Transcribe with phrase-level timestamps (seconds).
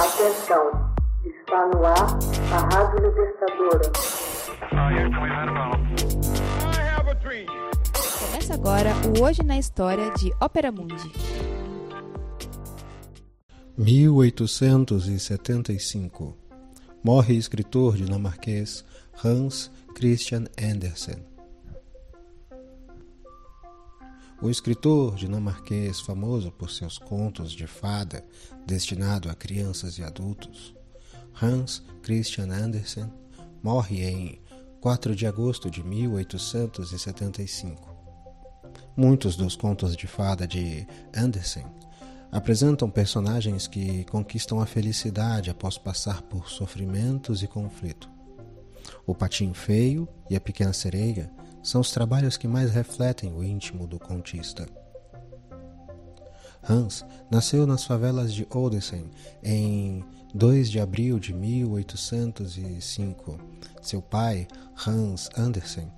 [0.00, 0.64] Atenção,
[1.26, 2.16] está no ar
[2.54, 3.92] a Rádio Libertadora.
[8.18, 11.12] Começa agora o Hoje na História de Ópera Mundi.
[13.76, 16.34] 1875
[17.04, 18.82] Morre escritor dinamarquês
[19.22, 21.29] Hans Christian Andersen.
[24.42, 28.24] O escritor dinamarquês, famoso por seus contos de fada
[28.66, 30.74] destinado a crianças e adultos,
[31.42, 33.12] Hans Christian Andersen,
[33.62, 34.40] morre em
[34.80, 37.94] 4 de agosto de 1875.
[38.96, 41.66] Muitos dos contos de fada de Andersen
[42.32, 48.08] apresentam personagens que conquistam a felicidade após passar por sofrimentos e conflito.
[49.06, 51.30] O Patinho Feio e a Pequena Sereia
[51.62, 54.66] são os trabalhos que mais refletem o íntimo do contista.
[56.68, 59.06] Hans nasceu nas favelas de Odense
[59.42, 63.38] em 2 de abril de 1805.
[63.80, 64.46] Seu pai,
[64.86, 65.90] Hans Andersen,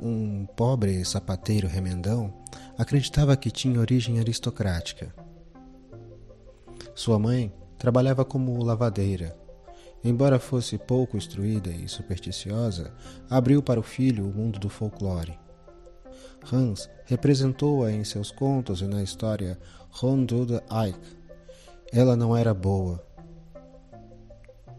[0.00, 2.32] um pobre sapateiro remendão,
[2.78, 5.12] acreditava que tinha origem aristocrática.
[6.94, 9.36] Sua mãe trabalhava como lavadeira
[10.04, 12.92] embora fosse pouco instruída e supersticiosa,
[13.28, 15.38] abriu para o filho o mundo do folclore.
[16.52, 19.58] Hans representou-a em seus contos e na história
[19.90, 20.98] Rondude Eich.
[21.90, 23.02] Ela não era boa.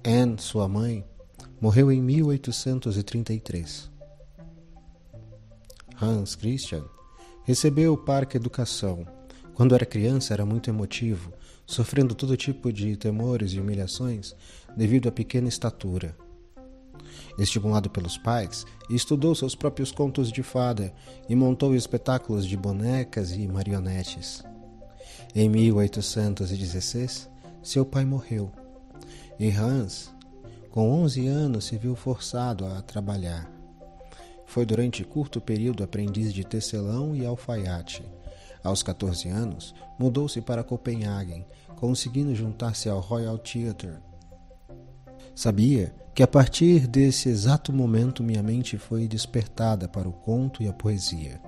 [0.06, 1.04] Anne, sua mãe,
[1.60, 3.90] morreu em 1833.
[6.00, 6.84] Hans Christian
[7.44, 9.15] recebeu o Parque Educação.
[9.56, 11.32] Quando era criança, era muito emotivo
[11.66, 14.36] sofrendo todo tipo de temores e humilhações
[14.76, 16.16] devido à pequena estatura.
[17.40, 20.94] Estimulado pelos pais, estudou seus próprios contos de fada
[21.28, 24.44] e montou espetáculos de bonecas e marionetes.
[25.34, 27.30] Em 1816,
[27.64, 28.52] seu pai morreu
[29.40, 30.14] e Hans,
[30.70, 33.50] com 11 anos, se viu forçado a trabalhar.
[34.46, 38.04] Foi durante curto período aprendiz de tecelão e alfaiate
[38.66, 41.46] aos 14 anos, mudou-se para Copenhague,
[41.76, 44.00] conseguindo juntar-se ao Royal Theatre.
[45.36, 50.68] Sabia que a partir desse exato momento minha mente foi despertada para o conto e
[50.68, 51.40] a poesia.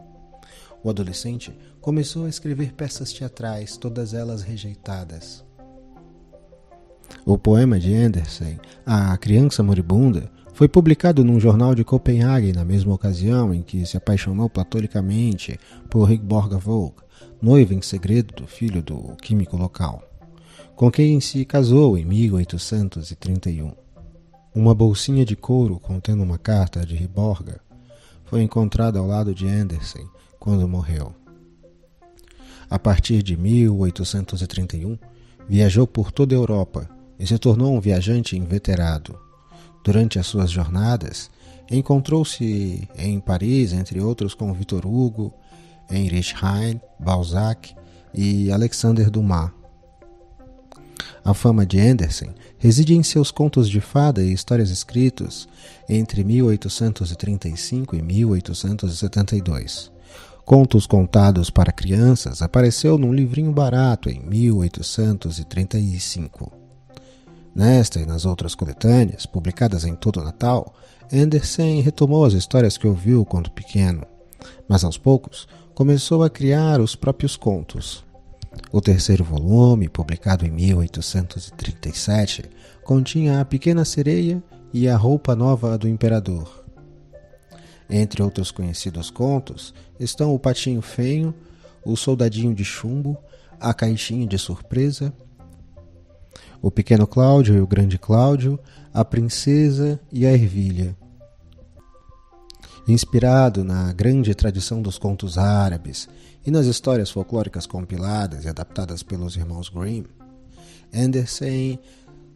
[0.84, 5.47] O adolescente começou a escrever peças teatrais, todas elas rejeitadas.
[7.26, 12.92] O poema de Andersen, A Criança Moribunda, foi publicado num jornal de Copenhague na mesma
[12.94, 17.04] ocasião em que se apaixonou platonicamente por Rigborga Volk,
[17.40, 20.02] noiva em segredo do filho do químico local,
[20.76, 23.72] com quem se casou em 1831.
[24.56, 27.62] Uma bolsinha de couro contendo uma carta de Riborga
[28.26, 30.08] foi encontrada ao lado de Andersen
[30.40, 31.14] quando morreu.
[32.68, 34.98] A partir de 1831,
[35.48, 39.18] viajou por toda a Europa e se tornou um viajante inveterado.
[39.84, 41.32] Durante as suas jornadas,
[41.70, 45.34] encontrou-se em Paris, entre outros, com Victor Hugo,
[45.90, 47.74] Heinrich Heine, Balzac
[48.14, 49.52] e Alexander Dumas.
[51.24, 55.50] A fama de Andersen reside em seus contos de fada e histórias escritos
[55.90, 59.92] entre 1835 e 1872.
[60.46, 66.67] Contos contados para crianças apareceu num livrinho barato em 1835.
[67.58, 70.76] Nesta e nas outras coletâneas, publicadas em todo o Natal,
[71.12, 74.06] Andersen retomou as histórias que ouviu quando pequeno,
[74.70, 78.06] mas aos poucos começou a criar os próprios contos.
[78.72, 82.44] O terceiro volume, publicado em 1837,
[82.84, 84.40] continha A Pequena Sereia
[84.72, 86.64] e A Roupa Nova do Imperador.
[87.90, 91.34] Entre outros conhecidos contos estão O Patinho Feio,
[91.84, 93.18] O Soldadinho de Chumbo,
[93.60, 95.12] A Caixinha de Surpresa,
[96.62, 98.60] O Pequeno Cláudio e o Grande Cláudio,
[98.94, 100.98] A Princesa e a Ervilha.
[102.88, 106.08] Inspirado na grande tradição dos contos árabes
[106.46, 110.06] e nas histórias folclóricas compiladas e adaptadas pelos irmãos Grimm,
[110.94, 111.80] Andersen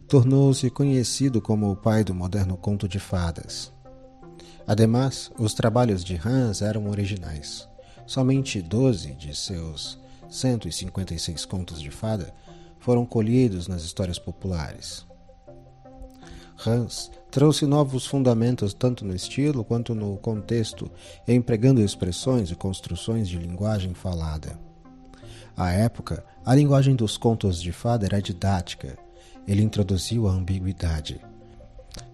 [0.06, 3.72] tornou-se conhecido como o pai do moderno conto de fadas.
[4.66, 7.66] Ademais, os trabalhos de Hans eram originais.
[8.06, 9.98] Somente 12 de seus
[10.28, 12.32] 156 contos de fada
[12.82, 15.06] foram colhidos nas histórias populares.
[16.66, 20.90] Hans trouxe novos fundamentos tanto no estilo quanto no contexto,
[21.26, 24.58] empregando expressões e construções de linguagem falada.
[25.56, 28.98] À época, a linguagem dos contos de fada era didática.
[29.46, 31.20] Ele introduziu a ambiguidade.